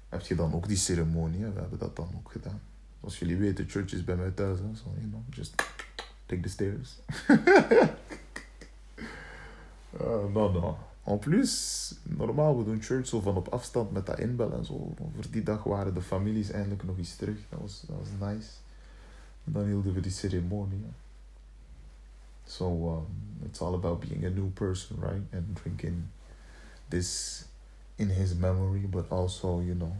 Heb 0.09 0.21
je 0.21 0.35
dan 0.35 0.53
ook 0.53 0.67
die 0.67 0.77
ceremonie? 0.77 1.45
We 1.45 1.59
hebben 1.59 1.79
dat 1.79 1.95
dan 1.95 2.09
ook 2.17 2.31
gedaan. 2.31 2.61
Zoals 2.99 3.19
jullie 3.19 3.37
weten, 3.37 3.69
church 3.69 3.93
is 3.93 4.03
bij 4.03 4.15
mij 4.15 4.31
thuis. 4.31 4.59
Hè? 4.59 4.75
So, 4.75 4.93
you 4.97 5.09
know, 5.09 5.21
just 5.29 5.55
take 6.25 6.41
the 6.41 6.49
stairs. 6.49 6.99
uh, 9.93 10.33
no, 10.33 10.51
no. 10.51 10.77
En 11.03 11.19
plus, 11.19 11.93
normaal, 12.03 12.57
we 12.57 12.63
doen 12.63 12.81
church 12.81 13.07
zo 13.07 13.19
van 13.21 13.35
op 13.35 13.47
afstand 13.47 13.91
met 13.91 14.05
dat 14.05 14.19
inbellen 14.19 14.57
en 14.57 14.65
zo. 14.65 14.93
Voor 14.95 15.31
die 15.31 15.43
dag 15.43 15.63
waren 15.63 15.93
de 15.93 16.01
families 16.01 16.51
eindelijk 16.51 16.83
nog 16.83 16.97
eens 16.97 17.15
terug. 17.15 17.37
Dat 17.49 17.59
was, 17.59 17.83
dat 17.87 17.97
was 17.97 18.29
nice. 18.29 18.49
En 19.43 19.51
dan 19.51 19.65
hielden 19.65 19.93
we 19.93 19.99
die 20.01 20.11
ceremonie. 20.11 20.81
hè. 20.83 20.91
So, 22.43 22.65
um, 22.65 23.05
it's 23.45 23.61
all 23.61 23.73
about 23.73 23.99
being 23.99 24.25
a 24.25 24.29
new 24.29 24.49
person, 24.49 24.99
right? 24.99 25.21
And 25.33 25.55
drinking 25.55 26.09
this 26.89 27.43
in 27.95 28.09
his 28.09 28.33
memory, 28.33 28.87
but 28.87 29.11
also, 29.11 29.61
you 29.61 29.75
know, 29.75 29.95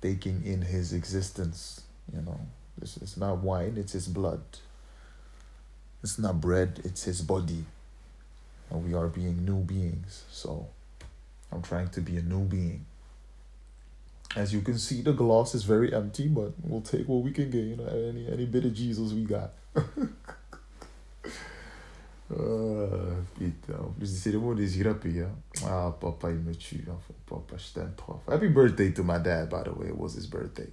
taking 0.00 0.44
in 0.44 0.62
his 0.62 0.92
existence. 0.92 1.82
You 2.12 2.22
know, 2.22 2.40
this 2.78 2.96
is 2.96 3.16
not 3.16 3.42
wine, 3.42 3.76
it's 3.76 3.92
his 3.92 4.08
blood. 4.08 4.40
It's 6.02 6.18
not 6.18 6.40
bread, 6.40 6.80
it's 6.84 7.04
his 7.04 7.20
body. 7.20 7.64
And 8.70 8.84
we 8.84 8.94
are 8.94 9.08
being 9.08 9.44
new 9.44 9.60
beings. 9.60 10.24
So 10.30 10.68
I'm 11.52 11.62
trying 11.62 11.88
to 11.90 12.00
be 12.00 12.16
a 12.16 12.22
new 12.22 12.44
being. 12.44 12.84
As 14.34 14.52
you 14.52 14.60
can 14.60 14.78
see, 14.78 15.02
the 15.02 15.12
glass 15.12 15.54
is 15.54 15.64
very 15.64 15.94
empty, 15.94 16.28
but 16.28 16.52
we'll 16.62 16.82
take 16.82 17.08
what 17.08 17.22
we 17.22 17.30
can 17.30 17.50
get. 17.50 17.64
You 17.64 17.76
know, 17.76 17.86
any 17.86 18.26
any 18.30 18.44
bit 18.44 18.64
of 18.64 18.74
Jesus 18.74 19.12
we 19.12 19.24
got. 19.24 19.52
Uh, 22.28 23.22
putain, 23.34 23.76
en 23.78 23.94
plus 23.96 24.10
die 24.12 24.18
ceremonie 24.18 24.64
is 24.64 24.76
grappig. 24.76 25.28
Ah, 25.64 25.90
papa, 25.90 26.30
il 26.30 26.40
me 26.40 26.54
tue. 26.54 26.84
Enfin, 26.88 27.14
papa, 27.24 27.56
je 27.56 27.72
t'aime 27.72 27.94
trop. 27.96 28.20
Happy 28.28 28.48
birthday 28.48 28.90
to 28.90 29.04
my 29.04 29.18
dad, 29.18 29.48
by 29.48 29.62
the 29.62 29.70
way. 29.72 29.88
It 29.88 29.96
was 29.96 30.14
his 30.14 30.26
birthday. 30.26 30.68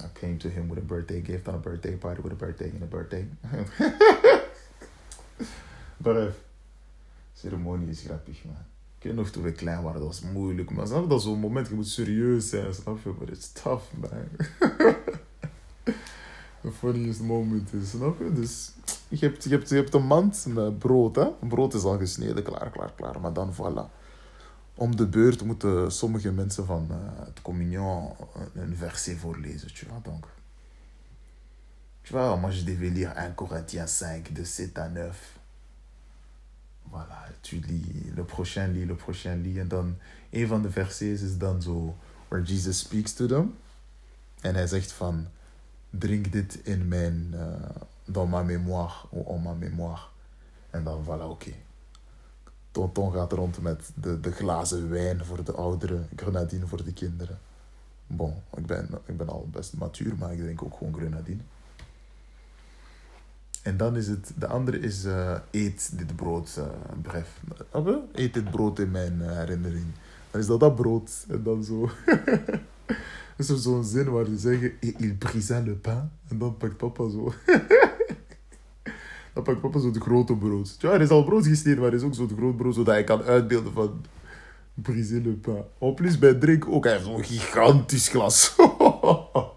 I 0.00 0.06
came 0.18 0.38
to 0.38 0.48
him 0.48 0.68
with 0.68 0.78
a 0.78 0.82
birthday 0.82 1.20
gift 1.20 1.48
on 1.48 1.56
a 1.56 1.58
birthday 1.58 1.96
party 1.96 2.22
with 2.22 2.32
a 2.32 2.36
birthday 2.36 2.70
and 2.70 2.82
a 2.82 2.86
birthday. 2.86 3.26
Bref. 5.98 6.36
Ceremonie 7.32 7.88
is 7.88 8.00
grappig, 8.00 8.44
man. 8.44 8.66
Ik 8.98 9.04
weet 9.04 9.14
nog 9.14 9.30
toen 9.30 9.42
we 9.42 9.52
klein 9.52 9.82
waren, 9.82 10.00
dat 10.00 10.08
was 10.08 10.20
moeilijk. 10.20 10.70
Maar 10.70 10.86
snap 10.86 11.02
je, 11.02 11.08
dat 11.08 11.22
zo'n 11.22 11.38
moment, 11.38 11.68
je 11.68 11.74
moet 11.74 11.88
serieus 11.88 12.48
zijn, 12.48 12.74
snap 12.74 12.98
je? 13.04 13.10
But 13.10 13.28
it's 13.28 13.52
tough, 13.52 13.84
man. 14.00 14.28
The 16.62 16.72
funniest 16.72 17.20
moment 17.20 17.72
is, 17.72 17.90
snap 17.90 18.18
je? 18.18 18.32
Dus 18.32 18.72
je 19.08 19.26
hebt, 19.26 19.44
je, 19.44 19.50
hebt, 19.50 19.68
je 19.68 19.74
hebt 19.74 19.94
een 19.94 20.06
mand 20.06 20.46
met 20.48 20.78
brood, 20.78 21.16
hè? 21.16 21.28
Brood 21.48 21.74
is 21.74 21.82
al 21.82 21.98
gesneden, 21.98 22.42
klaar, 22.42 22.70
klaar, 22.70 22.92
klaar. 22.92 23.20
Maar 23.20 23.32
dan, 23.32 23.54
voilà. 23.54 23.96
Om 24.74 24.96
de 24.96 25.06
beurt 25.06 25.44
moeten 25.44 25.92
sommige 25.92 26.32
mensen 26.32 26.66
van 26.66 26.86
uh, 26.90 26.96
het 27.26 27.42
communion 27.42 28.12
een 28.54 28.76
verset 28.76 29.18
voorlezen, 29.18 29.74
tu 29.74 29.86
vois. 29.86 30.02
Donc, 30.02 30.26
tu 32.02 32.12
vois, 32.12 32.40
moi 32.40 32.56
je 32.56 32.64
devais 32.64 32.92
lire 32.92 33.12
1 33.12 33.34
Corinthiens 33.34 33.96
5, 33.96 34.22
de 34.32 34.44
7 34.44 34.82
à 34.82 34.88
9. 34.88 35.37
Voilà, 36.90 37.28
tu 37.40 37.56
lis, 37.56 38.12
le 38.14 38.24
prochain 38.24 38.66
lit, 38.66 38.86
le 38.86 38.94
prochain 38.94 39.42
lit. 39.42 39.58
En 39.58 39.68
dan, 39.68 39.96
een 40.30 40.46
van 40.46 40.62
de 40.62 40.70
versets 40.70 41.22
is 41.22 41.38
dan 41.38 41.62
zo, 41.62 41.96
where 42.28 42.44
Jesus 42.44 42.78
speaks 42.78 43.12
to 43.12 43.26
them. 43.26 43.54
En 44.40 44.54
hij 44.54 44.66
zegt 44.66 44.92
van, 44.92 45.26
drink 45.90 46.32
dit 46.32 46.54
in 46.62 46.88
mijn, 46.88 47.30
uh, 47.34 47.40
dans 48.04 48.30
ma 48.30 48.42
mémoire, 48.42 49.06
ou 49.12 49.36
en 49.36 49.42
ma 49.42 49.52
mémoire. 49.52 50.06
En 50.70 50.84
dan, 50.84 51.04
voilà, 51.04 51.06
oké. 51.06 51.24
Okay. 51.24 51.62
Tonton 52.70 53.12
gaat 53.12 53.32
rond 53.32 53.60
met 53.62 53.90
de, 53.94 54.20
de 54.20 54.32
glazen 54.32 54.90
wijn 54.90 55.24
voor 55.24 55.44
de 55.44 55.52
ouderen, 55.52 56.08
grenadine 56.16 56.66
voor 56.66 56.84
de 56.84 56.92
kinderen. 56.92 57.38
Bon, 58.06 58.34
ik 58.56 58.66
ben, 58.66 58.88
ik 59.06 59.16
ben 59.16 59.28
al 59.28 59.48
best 59.50 59.76
matuur, 59.76 60.16
maar 60.16 60.32
ik 60.32 60.38
drink 60.38 60.62
ook 60.62 60.76
gewoon 60.78 60.94
grenadine. 60.94 61.42
En 63.68 63.76
dan 63.76 63.96
is 63.96 64.08
het, 64.08 64.32
de 64.38 64.46
andere 64.46 64.78
is 64.78 65.04
uh, 65.04 65.34
eet 65.50 65.98
dit 65.98 66.16
brood, 66.16 66.58
uh, 66.58 66.64
bref. 67.02 67.40
Eet 68.12 68.34
dit 68.34 68.50
brood 68.50 68.78
in 68.78 68.90
mijn 68.90 69.18
uh, 69.20 69.32
herinnering. 69.32 69.84
Dan 70.30 70.40
is 70.40 70.46
dat 70.46 70.60
dat 70.60 70.74
brood. 70.74 71.26
En 71.28 71.42
dan 71.42 71.64
zo. 71.64 71.90
is 73.38 73.48
er 73.48 73.56
zo'n 73.56 73.84
zin 73.84 74.10
waar 74.10 74.24
ze 74.24 74.36
zeggen, 74.36 74.72
il 74.80 75.14
brisa 75.18 75.60
le 75.60 75.72
pain. 75.72 76.10
En 76.28 76.38
dan 76.38 76.56
pakt 76.56 76.76
papa 76.76 77.08
zo. 77.08 77.32
dan 79.34 79.42
pakt 79.42 79.60
papa 79.60 79.78
zo 79.78 79.90
de 79.90 80.00
grote 80.00 80.36
brood. 80.36 80.76
Ja, 80.78 80.92
er 80.92 81.00
is 81.00 81.08
al 81.08 81.24
brood 81.24 81.46
gesneden, 81.46 81.80
maar 81.80 81.88
er 81.88 81.94
is 81.94 82.02
ook 82.02 82.14
zo'n 82.14 82.32
groot 82.36 82.56
brood, 82.56 82.74
zodat 82.74 82.94
hij 82.94 83.04
kan 83.04 83.22
uitbeelden 83.22 83.72
van 83.72 84.04
briser 84.74 85.20
le 85.20 85.32
pain. 85.32 85.64
En 85.80 85.94
plus 85.94 86.18
bij 86.18 86.34
drink 86.34 86.66
ook, 86.68 86.84
hij 86.84 86.92
heeft 86.92 87.04
zo'n 87.04 87.24
gigantisch 87.24 88.08
glas. 88.08 88.56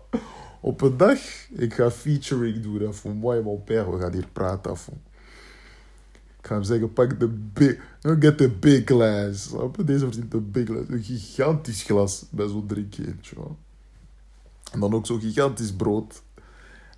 Op 0.71 0.81
een 0.81 0.97
dag, 0.97 1.19
ik 1.49 1.73
ga 1.73 1.91
featuring 1.91 2.61
doen 2.63 2.93
voor 2.93 3.15
moi 3.15 3.37
en 3.37 3.43
mijn 3.43 3.63
père. 3.63 3.91
We 3.91 3.99
gaan 3.99 4.13
hier 4.13 4.27
praten. 4.33 4.71
Ik 6.39 6.47
ga 6.47 6.53
hem 6.53 6.63
zeggen, 6.63 6.93
pak 6.93 7.19
de 7.19 7.27
big, 7.27 7.79
get 8.01 8.37
the 8.37 8.49
big 8.49 8.85
glass. 8.85 9.53
Deze 9.85 9.99
verdient 9.99 10.33
een 10.33 10.51
big 10.51 10.65
glass. 10.65 10.89
Een 10.89 11.03
gigantisch 11.03 11.83
glas 11.83 12.25
bij 12.29 12.47
zo'n 12.47 12.67
drinkje. 12.67 13.15
En 14.71 14.79
dan 14.79 14.93
ook 14.93 15.05
zo'n 15.05 15.19
gigantisch 15.19 15.73
brood. 15.73 16.21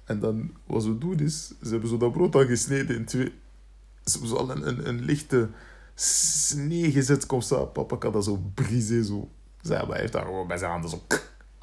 En 0.03 0.19
dan, 0.19 0.51
wat 0.65 0.83
ze 0.83 0.97
doen 0.97 1.19
is, 1.19 1.47
ze 1.47 1.69
hebben 1.69 1.89
zo 1.89 1.97
dat 1.97 2.11
brood 2.11 2.35
al 2.35 2.45
gesneden 2.45 2.95
in 2.95 3.05
twee. 3.05 3.33
Ze 4.03 4.11
hebben 4.11 4.29
zo 4.29 4.35
al 4.35 4.57
een, 4.65 5.01
lichte 5.01 5.49
snee 5.95 6.91
gezet, 6.91 7.25
kom. 7.25 7.41
Papa 7.73 7.97
kan 7.97 8.11
dat 8.11 8.23
zo 8.23 8.41
briser, 8.53 9.03
zo. 9.03 9.29
Zij, 9.61 9.77
maar 9.77 9.87
hij 9.87 9.99
heeft 9.99 10.13
daar 10.13 10.25
gewoon 10.25 10.47
bij 10.47 10.57
zijn 10.57 10.71
handen 10.71 10.89
zo. 10.89 11.01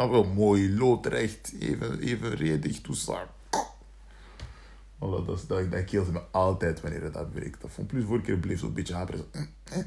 Wel 0.08 0.24
mooi, 0.24 0.76
loodrecht, 0.76 1.52
even, 1.60 2.00
evenredig, 2.00 2.80
toestaan. 2.80 3.26
Voilà, 4.98 5.26
dat, 5.26 5.44
dat, 5.48 5.70
dat 5.70 5.84
keelt 5.84 6.12
me 6.12 6.20
altijd 6.30 6.80
wanneer 6.80 7.02
het 7.02 7.12
dat 7.12 7.30
breekt. 7.30 7.60
Dat 7.60 7.70
vond 7.70 7.86
plus 7.86 8.04
vorige 8.04 8.24
keer 8.24 8.38
bleef 8.38 8.58
zo'n 8.58 8.72
beetje 8.72 8.94
haperen. 8.94 9.24
Zo. 9.64 9.82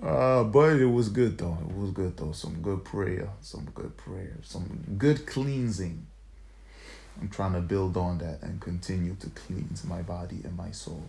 Ah, 0.00 0.44
but 0.44 0.78
it 0.80 0.86
was 0.86 1.08
good 1.08 1.36
though. 1.38 1.58
It 1.60 1.76
was 1.76 1.90
good 1.92 2.16
though. 2.16 2.32
Some 2.32 2.62
good 2.62 2.82
prayer, 2.82 3.28
some 3.40 3.64
good 3.74 3.96
prayer, 3.96 4.36
some 4.42 4.66
good 4.96 5.24
cleansing. 5.24 6.06
I'm 7.20 7.28
trying 7.28 7.54
to 7.54 7.60
build 7.60 7.96
on 7.96 8.18
that 8.18 8.42
and 8.42 8.60
continue 8.60 9.16
to 9.16 9.28
cleanse 9.30 9.84
my 9.84 10.02
body 10.02 10.40
and 10.44 10.56
my 10.56 10.70
soul. 10.70 11.02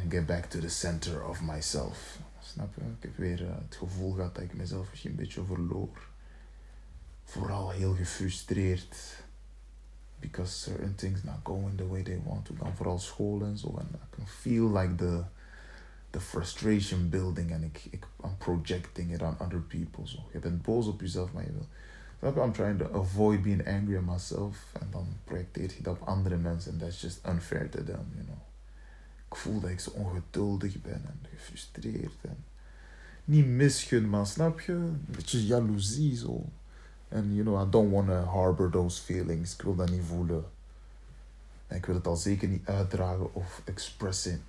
And 0.00 0.10
get 0.10 0.26
back 0.26 0.50
to 0.50 0.58
the 0.58 0.68
center 0.68 1.22
of 1.28 1.42
myself. 1.42 2.18
Snap 2.40 2.74
je? 2.74 2.80
Ik 2.80 3.02
heb 3.02 3.16
weer 3.16 3.42
uh, 3.42 3.48
het 3.48 3.76
gevoel 3.76 4.12
gehad 4.12 4.34
dat 4.34 4.44
ik 4.44 4.54
mezelf 4.54 4.90
misschien 4.90 5.10
een 5.10 5.16
beetje 5.16 5.44
verloor. 5.44 6.08
Vooral 7.24 7.70
heel 7.70 7.94
gefrustreerd. 7.94 8.96
Because 10.20 10.52
certain 10.52 10.94
things 10.94 11.22
not 11.22 11.38
going 11.42 11.76
the 11.76 11.88
way 11.88 12.02
they 12.02 12.22
want 12.24 12.44
to. 12.44 12.54
Dan 12.54 12.76
vooral 12.76 12.98
school 12.98 13.44
en 13.44 13.58
zo. 13.58 13.76
En 13.78 13.88
I 13.94 14.16
can 14.16 14.26
feel 14.26 14.78
like 14.78 14.94
the, 14.94 15.24
the 16.10 16.20
frustration 16.20 17.08
building. 17.08 17.50
En 17.50 17.62
ik, 17.62 17.86
ik, 17.90 18.06
I'm 18.24 18.36
projecting 18.38 19.12
it 19.12 19.22
on 19.22 19.36
other 19.38 19.60
people. 19.60 20.06
So, 20.06 20.18
je 20.32 20.38
bent 20.38 20.62
boos 20.62 20.86
op 20.86 21.00
jezelf, 21.00 21.32
maar 21.32 21.44
je 21.44 21.52
wil... 21.52 21.66
Snap 22.18 22.34
je? 22.34 22.40
I'm 22.40 22.52
trying 22.52 22.78
to 22.78 23.00
avoid 23.00 23.42
being 23.42 23.66
angry 23.66 23.96
at 23.96 24.04
myself. 24.04 24.66
En 24.80 24.88
dan 24.90 25.06
projecteer 25.24 25.72
je 25.76 25.82
dat 25.82 26.00
op 26.00 26.08
andere 26.08 26.36
mensen. 26.36 26.72
And 26.72 26.80
that's 26.80 27.00
just 27.00 27.26
unfair 27.26 27.68
to 27.70 27.84
them, 27.84 28.06
you 28.14 28.24
know. 28.24 28.38
Ik 29.28 29.36
voel 29.36 29.60
dat 29.60 29.70
ik 29.70 29.80
zo 29.80 29.90
ongeduldig 29.90 30.82
ben 30.82 31.02
en 31.06 31.20
gefrustreerd. 31.36 32.14
En 32.20 32.44
niet 33.24 33.46
misgun, 33.46 34.08
maar 34.08 34.26
snap 34.26 34.60
je? 34.60 34.72
Een 34.72 35.04
beetje 35.06 35.46
jaloezie 35.46 36.16
zo. 36.16 36.44
En 37.08 37.34
you 37.34 37.42
know, 37.44 37.66
I 37.66 37.70
don't 37.70 37.92
want 37.92 38.06
to 38.06 38.14
harbor 38.14 38.70
those 38.70 39.02
feelings. 39.02 39.54
Ik 39.54 39.62
wil 39.62 39.74
dat 39.74 39.90
niet 39.90 40.04
voelen. 40.04 40.44
En 41.66 41.76
ik 41.76 41.86
wil 41.86 41.94
het 41.94 42.06
al 42.06 42.16
zeker 42.16 42.48
niet 42.48 42.66
uitdragen 42.66 43.34
of 43.34 43.62
expressen. 43.64 44.42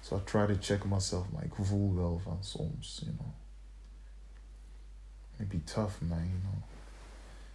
So 0.00 0.16
I 0.16 0.20
try 0.24 0.46
to 0.46 0.56
check 0.60 0.84
myself, 0.84 1.30
maar 1.32 1.44
ik 1.44 1.54
voel 1.54 1.94
wel 1.94 2.18
van 2.18 2.38
soms, 2.40 3.00
you 3.04 3.16
know. 3.16 3.32
It 5.36 5.48
be 5.48 5.64
tough, 5.64 6.00
man, 6.00 6.18
you 6.18 6.40
know. 6.40 6.62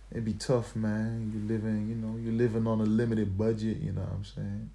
It 0.10 0.24
be 0.24 0.38
tough, 0.38 0.75
man. 0.75 1.32
You 1.32 1.44
living, 1.46 1.88
you 1.88 2.00
know, 2.00 2.18
you 2.20 2.32
living 2.32 2.68
on 2.68 2.82
a 2.82 2.86
limited 2.86 3.38
budget, 3.38 3.82
you 3.82 3.92
know 3.92 4.04
what 4.04 4.13
I'm 4.13 4.24
saying? 4.24 4.70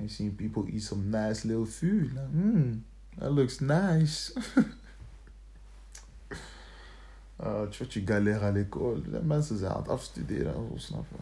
And 0.00 0.08
you 0.08 0.16
see 0.16 0.30
people 0.30 0.66
eat 0.72 0.82
some 0.82 1.10
nice 1.10 1.44
little 1.44 1.66
food. 1.66 2.14
Like, 2.14 2.24
hmm, 2.24 2.78
that 3.18 3.32
looks 3.32 3.60
nice. 3.60 4.32
uh, 7.38 7.66
tu 7.70 7.78
vois, 7.78 7.86
tu 7.86 8.00
galères 8.00 8.42
à 8.42 8.50
l'école. 8.50 9.02
De 9.02 9.20
mensen 9.22 9.58
zijn 9.58 9.72
aan 9.72 9.78
het 9.82 9.88
afstuderen 9.88 10.54
en 10.54 10.68
zo, 10.70 10.76
snap 10.76 11.06
je? 11.10 11.16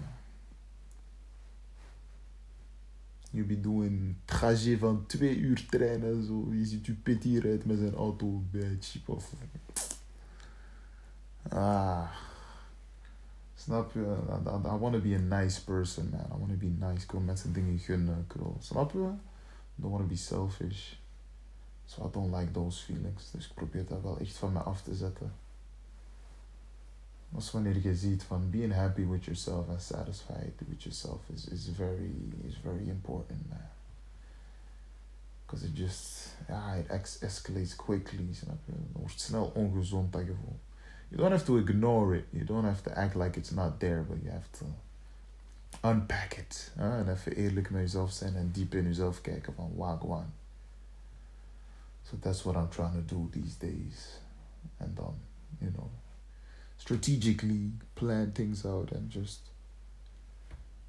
You 3.31 3.47
be 3.47 3.61
doing 3.61 4.17
trajet 4.25 4.79
van 4.79 5.07
twee 5.07 5.37
uur 5.37 5.67
trein 5.67 6.05
en 6.05 6.25
zo. 6.25 6.49
Je 6.53 6.65
ziet 6.65 6.87
je 6.87 6.93
petit 6.93 7.43
rijdt 7.43 7.65
met 7.65 7.79
zijn 7.79 7.95
auto 7.95 8.43
bij 8.51 8.77
cheap 8.81 9.09
of... 9.09 9.33
Ah. 11.49 12.28
Snap 13.69 13.93
je? 13.93 14.01
I, 14.01 14.49
I, 14.49 14.75
I 14.75 14.79
want 14.79 14.95
to 14.95 15.01
be 15.01 15.15
a 15.15 15.19
nice 15.19 15.61
person, 15.61 16.09
man. 16.11 16.27
I 16.33 16.37
want 16.39 16.51
to 16.51 16.57
be 16.57 16.73
nice. 16.87 17.03
Ik 17.03 17.11
wil 17.11 17.21
mensen 17.21 17.53
dingen 17.53 17.79
gunnen. 17.79 18.27
Wil, 18.35 18.57
snap 18.61 18.93
je? 18.93 18.99
I 18.99 19.83
don't 19.83 19.93
want 19.93 20.03
to 20.03 20.09
be 20.09 20.17
selfish. 20.17 20.95
So 21.85 22.07
I 22.07 22.11
don't 22.13 22.35
like 22.35 22.53
those 22.53 22.85
feelings. 22.85 23.31
Dus 23.31 23.47
ik 23.47 23.55
probeer 23.55 23.87
dat 23.87 24.03
wel 24.03 24.19
echt 24.19 24.37
van 24.37 24.53
me 24.53 24.59
af 24.59 24.83
te 24.83 24.95
zetten. 24.95 25.33
Is 27.37 27.51
wanneer 27.51 27.83
je 27.83 27.95
ziet 27.95 28.23
van 28.23 28.51
being 28.51 28.73
happy 28.73 29.07
with 29.07 29.25
yourself 29.25 29.69
and 29.69 29.83
satisfied 29.83 30.53
with 30.69 30.83
yourself 30.83 31.29
is, 31.29 31.49
is 31.49 31.69
very 31.69 32.13
is 32.47 32.57
very 32.63 32.89
important, 32.89 33.49
man. 33.49 33.69
Because 35.47 35.67
it 35.67 35.77
just, 35.77 36.37
yeah, 36.49 36.79
it 36.79 37.19
escalates 37.21 37.77
quickly. 37.77 38.33
Snap 38.33 38.65
je? 38.65 38.73
Het 38.73 38.81
wordt 38.93 39.21
snel 39.21 39.45
ongezond, 39.55 40.13
dat 40.13 40.23
gevoel. 40.23 40.59
You 41.11 41.17
don't 41.17 41.33
have 41.33 41.47
to 41.47 41.57
ignore 41.57 42.15
it. 42.15 42.27
You 42.33 42.45
don't 42.45 42.65
have 42.65 42.83
to 42.85 42.99
act 42.99 43.17
like 43.17 43.37
it's 43.37 43.53
not 43.53 43.81
there, 43.81 44.05
but 44.09 44.23
you 44.23 44.31
have 44.31 44.51
to 44.59 44.65
unpack 45.83 46.39
it. 46.39 46.71
Huh? 46.77 46.99
En 46.99 47.09
even 47.09 47.37
eerlijk 47.37 47.71
met 47.71 47.81
jezelf 47.81 48.13
zijn 48.13 48.37
en 48.37 48.51
diep 48.53 48.75
in 48.75 48.85
jezelf 48.85 49.21
kijken 49.21 49.55
van 49.55 49.73
wagwan. 49.77 50.33
So 52.03 52.17
that's 52.19 52.43
what 52.43 52.57
I'm 52.57 52.69
trying 52.69 52.93
to 52.93 53.15
do 53.15 53.29
these 53.31 53.59
days. 53.59 54.21
And 54.79 54.97
then, 54.97 55.15
you 55.59 55.71
know, 55.71 55.91
strategically 56.77 57.73
plan 57.95 58.33
things 58.33 58.65
out 58.65 58.93
and 58.93 59.13
just 59.13 59.41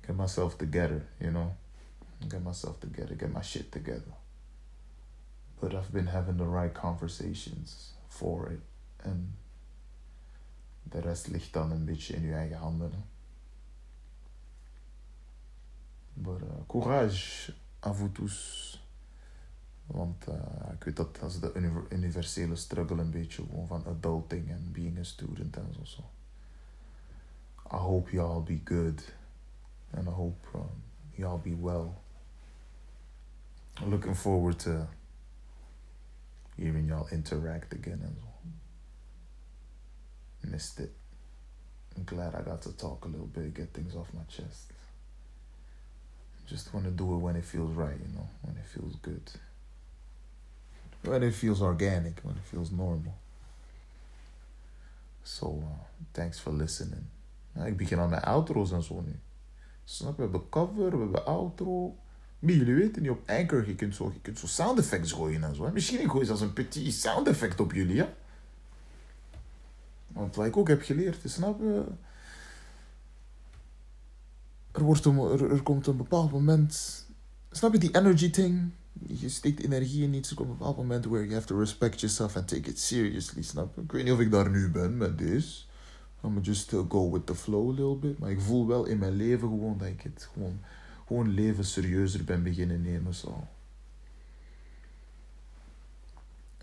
get 0.02 0.16
myself 0.16 0.58
together, 0.58 1.06
you 1.18 1.32
know? 1.32 1.56
Get 2.28 2.44
myself 2.44 2.80
together, 2.80 3.16
get 3.16 3.32
my 3.32 3.42
shit 3.42 3.72
together. 3.72 4.14
But 5.60 5.74
I've 5.74 5.92
been 5.92 6.08
having 6.08 6.38
the 6.38 6.46
right 6.46 6.74
conversations 6.74 7.94
for 8.08 8.50
it. 8.50 8.62
And 9.04 9.34
de 10.90 11.00
rest 11.00 11.28
ligt 11.28 11.54
dan 11.54 11.72
een 11.72 11.86
beetje 11.86 12.16
in 12.16 12.22
je 12.22 12.34
eigen 12.34 12.58
handen. 12.58 12.92
Hè? 12.92 13.00
Maar 16.14 16.42
uh, 16.42 16.50
courage 16.68 17.54
à 17.80 17.94
vous 17.94 18.12
tous. 18.12 18.68
Want 19.86 20.28
uh, 20.28 20.36
ik 20.74 20.84
weet 20.84 20.96
dat 20.96 21.16
dat 21.16 21.32
is 21.32 21.40
de 21.40 21.86
universele 21.90 22.56
struggle 22.56 23.02
een 23.02 23.12
beetje 23.12 23.44
van 23.68 23.86
adulting 23.86 24.50
en 24.50 24.72
being 24.72 24.98
a 24.98 25.04
student 25.04 25.58
en 25.58 25.76
zo. 25.84 26.02
I 27.72 27.76
hope 27.76 28.12
y'all 28.12 28.44
be 28.44 28.62
good. 28.64 29.14
And 29.92 30.08
I 30.08 30.12
hope 30.12 30.48
um, 30.56 30.84
y'all 31.16 31.40
be 31.40 31.56
well. 31.56 31.94
Looking 33.86 34.16
forward 34.16 34.60
to 34.60 34.88
hearing 36.56 36.88
y'all 36.88 37.08
interact 37.12 37.74
again 37.74 38.02
and 38.04 38.16
so. 38.22 38.29
Missed 40.44 40.80
it. 40.80 40.92
I'm 41.96 42.04
glad 42.06 42.36
I 42.36 42.42
got 42.42 42.62
to 42.62 42.76
talk 42.78 43.06
a 43.06 43.08
little 43.08 43.28
bit, 43.28 43.54
get 43.54 43.74
things 43.74 43.96
off 43.96 44.08
my 44.14 44.24
chest. 44.28 44.72
Just 46.48 46.74
want 46.74 46.86
to 46.86 46.92
do 46.92 47.14
it 47.14 47.18
when 47.18 47.36
it 47.36 47.46
feels 47.46 47.76
right, 47.76 48.00
you 48.00 48.14
know, 48.16 48.28
when 48.42 48.56
it 48.58 48.66
feels 48.66 48.96
good. 49.02 49.32
When 51.04 51.24
it 51.24 51.34
feels 51.34 51.62
organic, 51.62 52.20
when 52.24 52.36
it 52.36 52.46
feels 52.52 52.72
normal. 52.72 53.14
So, 55.24 55.64
uh, 55.64 55.86
thanks 56.14 56.40
for 56.40 56.52
listening. 56.52 57.06
Nou, 57.54 57.68
ik 57.68 57.78
begin 57.78 58.00
aan 58.00 58.10
mijn 58.10 58.22
outro's 58.22 58.72
en 58.72 58.84
zo 58.84 59.02
nu. 59.02 59.20
Snap 59.84 60.10
je? 60.10 60.16
We 60.16 60.22
hebben 60.22 60.50
cover, 60.50 60.92
we 60.92 60.98
hebben 60.98 61.26
outro. 61.26 61.96
Maar 62.40 62.54
jullie 62.54 62.74
weten 62.74 63.02
niet, 63.02 63.12
op 63.12 63.30
Anchor, 63.30 63.68
je 63.68 63.76
kunt 63.76 63.96
zo, 63.96 64.12
je 64.14 64.20
kunt 64.22 64.40
zo 64.40 64.48
sound 64.48 64.80
effects 64.80 65.12
gooien 65.12 65.44
en 65.44 65.56
zo. 65.56 65.72
Misschien 65.72 66.00
ik 66.00 66.10
gooi 66.10 66.26
zelfs 66.26 66.42
een 66.42 66.54
petit 66.54 66.94
sound 66.94 67.28
effect 67.28 67.60
op 67.60 67.74
jullie, 67.74 67.96
ja? 67.96 68.14
Want 70.14 70.36
wat 70.36 70.46
ik 70.46 70.58
ook 70.58 70.68
heb 70.68 70.82
geleerd, 70.82 71.24
is, 71.24 71.34
snap 71.34 71.60
je? 71.60 71.84
Er, 74.72 74.84
wordt 74.84 75.06
er, 75.06 75.62
komt 75.64 75.88
een 75.88 75.98
bepaald 75.98 76.32
moment... 76.32 77.06
Snap 77.52 77.74
je, 77.74 77.80
die 77.80 77.96
energy 77.96 78.30
thing? 78.30 78.72
Je 79.08 79.30
steekt 79.30 79.64
energie 79.64 80.04
in 80.04 80.14
iets. 80.14 80.30
Er 80.30 80.36
komt 80.36 80.50
een 80.50 80.58
bepaald 80.58 80.78
moment 80.78 81.06
where 81.06 81.24
you 81.24 81.34
have 81.34 81.48
to 81.48 81.60
respect 81.60 82.00
yourself 82.00 82.36
and 82.36 82.48
take 82.48 82.70
it 82.70 82.80
seriously, 82.80 83.42
snap? 83.42 83.78
Ik 83.78 83.92
weet 83.92 84.04
niet 84.04 84.14
of 84.14 84.20
ik 84.20 84.32
daar 84.32 84.50
nu 84.50 84.70
ben 84.72 84.98
met 84.98 85.18
dit. 85.18 85.68
I'm 86.24 86.42
just 86.42 86.62
still 86.62 86.86
go 86.90 87.12
with 87.12 87.26
the 87.26 87.36
flow 87.36 87.70
a 87.70 87.72
little 87.72 87.96
bit. 87.96 88.20
Maar 88.20 88.32
ik 88.32 88.42
voel 88.42 88.68
wel 88.68 88.86
in 88.86 88.98
mijn 88.98 89.16
leven 89.16 89.48
gewoon 89.48 89.78
dat 89.78 89.88
ik 89.88 90.02
het 90.02 90.30
gewoon, 90.34 90.60
gewoon 91.08 91.30
leven 91.30 91.66
serieuzer 91.66 92.24
ben 92.24 92.44
beginnen 92.44 92.82
nemen. 92.82 93.14
So. 93.14 93.48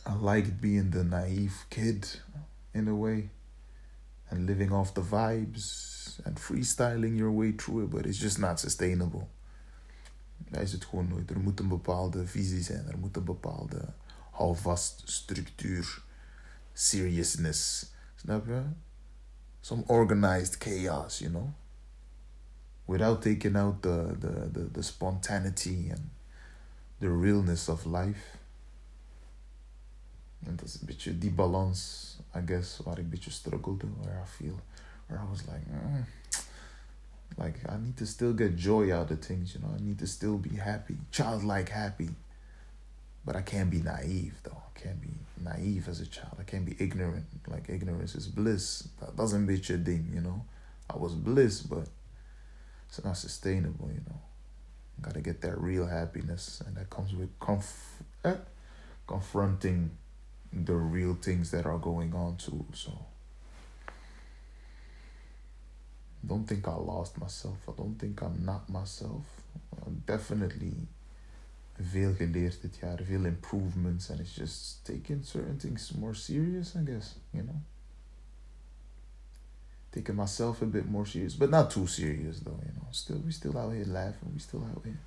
I 0.06 0.28
like 0.28 0.52
being 0.52 0.90
the 0.90 1.02
naive 1.02 1.66
kid 1.68 2.24
in 2.76 2.88
a 2.88 2.94
way. 2.94 3.30
and 4.30 4.46
living 4.46 4.72
off 4.72 4.94
the 4.94 5.02
vibes 5.02 6.20
and 6.24 6.36
freestyling 6.36 7.16
your 7.16 7.30
way 7.30 7.52
through 7.52 7.84
it, 7.84 7.90
but 7.90 8.06
it's 8.06 8.18
just 8.18 8.38
not 8.38 8.60
sustainable. 8.60 9.28
Daar 10.50 10.62
is 10.62 10.72
het 10.72 10.84
gewoon 10.84 11.08
nooit. 11.08 11.30
Er 11.30 11.38
moet 11.38 11.60
een 11.60 11.68
bepaalde 11.68 12.26
visie 12.26 12.62
zijn, 12.62 12.88
er 12.88 12.98
moet 12.98 13.16
een 13.16 13.24
bepaalde 13.24 13.92
houvast 14.30 15.02
structuur, 15.04 16.02
seriousness. 16.72 17.92
Snap 18.14 18.46
je? 18.46 18.62
Some 19.60 19.82
organized 19.86 20.56
chaos, 20.58 21.18
you 21.18 21.30
know? 21.30 21.48
Without 22.84 23.22
taking 23.22 23.56
out 23.56 23.82
the, 23.82 24.16
the, 24.18 24.50
the, 24.52 24.70
the 24.70 24.82
spontaneity 24.82 25.90
and 25.90 26.10
the 26.98 27.18
realness 27.20 27.68
of 27.68 27.84
life. 27.84 28.38
En 30.44 30.56
dat 30.56 30.66
is 30.66 30.80
een 30.80 30.86
beetje 30.86 31.18
die 31.18 31.32
balans, 31.32 32.15
I 32.36 32.42
guess, 32.46 32.80
ik 32.80 32.98
een 32.98 33.08
beetje 33.08 33.30
struggelde. 33.30 33.86
Where 34.00 34.20
I 34.20 34.26
feel, 34.26 34.60
where 35.06 35.22
I 35.22 35.28
was 35.30 35.40
like, 35.46 35.66
mm, 35.70 36.04
like 37.38 37.58
I 37.68 37.76
need 37.76 37.96
to 37.96 38.04
still 38.04 38.34
get 38.34 38.56
joy 38.58 38.92
out 38.92 39.10
of 39.10 39.18
things, 39.26 39.52
you 39.52 39.60
know. 39.60 39.74
I 39.78 39.82
need 39.82 39.98
to 39.98 40.06
still 40.06 40.38
be 40.38 40.56
happy, 40.56 40.96
childlike 41.10 41.70
happy. 41.70 42.14
But 43.24 43.36
I 43.36 43.42
can't 43.42 43.70
be 43.70 43.80
naive, 43.82 44.34
though. 44.42 44.62
I 44.74 44.78
can't 44.78 45.00
be 45.00 45.14
naive 45.42 45.88
as 45.88 46.00
a 46.00 46.06
child. 46.06 46.36
I 46.38 46.44
can't 46.44 46.64
be 46.64 46.76
ignorant. 46.78 47.26
Like 47.48 47.68
ignorance 47.68 48.14
is 48.14 48.28
bliss. 48.28 48.88
That 49.00 49.16
doesn't 49.16 49.40
een 49.40 49.46
beetje 49.46 49.82
ding, 49.82 50.10
you 50.12 50.20
know. 50.20 50.44
I 50.88 50.96
was 50.96 51.14
bliss, 51.14 51.62
but 51.62 51.88
it's 52.88 53.02
not 53.02 53.16
sustainable, 53.16 53.90
you 53.92 54.02
know. 54.08 54.20
Gotta 55.00 55.20
get 55.20 55.40
that 55.40 55.60
real 55.60 55.86
happiness, 55.86 56.62
and 56.66 56.76
that 56.76 56.88
comes 56.88 57.12
with 57.14 57.28
conf- 57.38 58.02
eh, 58.24 58.36
confronting 59.06 59.90
the 60.52 60.74
real 60.74 61.16
things 61.20 61.50
that 61.50 61.66
are 61.66 61.78
going 61.78 62.14
on 62.14 62.36
too. 62.36 62.64
So 62.72 62.92
don't 66.26 66.46
think 66.46 66.66
I 66.66 66.74
lost 66.74 67.18
myself. 67.18 67.58
I 67.68 67.72
don't 67.76 67.98
think 67.98 68.22
I'm 68.22 68.44
not 68.44 68.68
myself. 68.68 69.24
I'm 69.86 70.02
definitely 70.04 70.88
veel 71.76 72.14
geleerd 72.14 72.60
dit 72.60 72.76
jaar, 72.76 73.02
veel 73.02 73.24
improvements, 73.24 74.10
and 74.10 74.20
it's 74.20 74.34
just 74.34 74.78
taking 74.82 75.24
certain 75.24 75.58
things 75.58 75.92
more 75.92 76.14
serious, 76.14 76.74
I 76.74 76.82
guess, 76.84 77.14
you 77.30 77.42
know. 77.42 77.60
Taking 79.90 80.16
myself 80.16 80.62
a 80.62 80.66
bit 80.66 80.90
more 80.90 81.06
serious, 81.06 81.36
but 81.36 81.50
not 81.50 81.70
too 81.70 81.86
serious 81.86 82.40
though, 82.40 82.60
you 82.64 82.72
know. 82.72 82.86
Still, 82.90 83.20
we 83.24 83.32
still 83.32 83.58
out 83.58 83.74
here 83.74 83.86
laughing, 83.86 84.32
we 84.32 84.40
still 84.40 84.64
out 84.64 84.84
here 84.84 84.98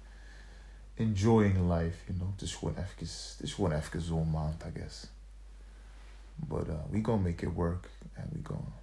enjoying 0.97 1.67
life, 1.67 2.05
you 2.07 2.15
know. 2.19 2.31
Het 2.31 2.41
is 2.41 2.55
gewoon 2.55 2.75
even, 2.75 3.07
het 3.37 3.41
is 3.43 3.53
gewoon 4.07 4.29
maand, 4.29 4.63
I 4.63 4.79
guess. 4.79 5.07
But 6.47 6.69
uh, 6.69 6.73
we 6.89 7.01
gonna 7.01 7.21
make 7.21 7.43
it 7.43 7.53
work. 7.53 7.89
And 8.15 8.31
we 8.31 8.39
gonna... 8.43 8.77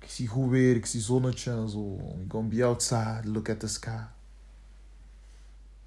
Ik 0.00 0.10
zie 0.10 0.28
goed 0.28 0.50
weer, 0.50 0.76
ik 0.76 0.86
zie 0.86 1.00
zonnetje 1.00 1.50
en 1.50 1.68
zo. 1.68 1.96
We 1.96 2.24
gonna 2.28 2.48
be 2.48 2.64
outside, 2.64 3.20
look 3.24 3.48
at 3.48 3.60
the 3.60 3.68
sky. 3.68 4.04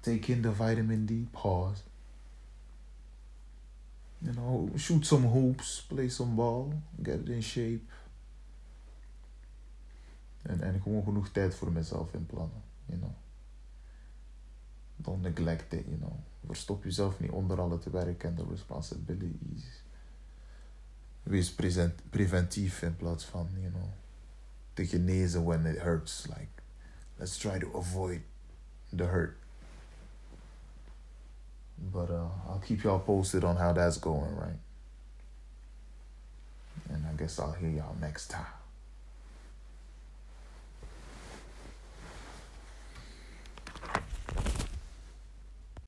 Take 0.00 0.32
in 0.32 0.42
the 0.42 0.52
vitamin 0.52 1.06
D, 1.06 1.30
pause. 1.30 1.82
You 4.18 4.34
know, 4.34 4.76
shoot 4.76 5.06
some 5.06 5.26
hoops, 5.26 5.82
play 5.88 6.08
some 6.08 6.34
ball, 6.34 6.72
get 7.02 7.20
it 7.20 7.28
in 7.28 7.42
shape. 7.42 7.80
En, 10.42 10.60
en 10.60 10.80
gewoon 10.82 11.02
genoeg 11.02 11.28
tijd 11.28 11.54
voor 11.54 11.72
mezelf 11.72 12.14
inplannen, 12.14 12.62
you 12.86 12.98
know. 12.98 13.12
Don't 14.96 15.22
neglect 15.22 15.72
it, 15.72 15.84
you 15.86 15.98
know. 15.98 16.12
Verstop 16.46 16.84
jezelf 16.84 17.20
niet 17.20 17.30
onder 17.30 17.60
alle 17.60 17.78
te 17.78 17.90
werk 17.90 18.24
en 18.24 18.34
de 18.34 18.44
responsibilities 18.50 19.82
wees 21.26 21.50
present, 21.50 21.94
preventief 22.10 22.82
in 22.82 22.94
plaats 22.94 23.24
van, 23.24 23.48
you 23.60 23.70
know, 23.70 23.90
te 24.74 24.84
genezen 24.84 25.44
when 25.44 25.66
it 25.66 25.78
hurts. 25.78 26.28
Like, 26.28 26.50
let's 27.18 27.38
try 27.38 27.58
to 27.58 27.70
avoid 27.74 28.22
the 28.92 29.06
hurt. 29.06 29.36
But 31.92 32.10
uh, 32.10 32.28
I'll 32.48 32.62
keep 32.64 32.82
y'all 32.82 32.98
posted 32.98 33.44
on 33.44 33.56
how 33.56 33.72
that's 33.72 33.96
going, 33.96 34.36
right? 34.36 34.58
And 36.90 37.06
I 37.06 37.12
guess 37.16 37.38
I'll 37.38 37.52
hear 37.52 37.70
y'all 37.70 37.96
next 38.00 38.28
time. 38.28 38.59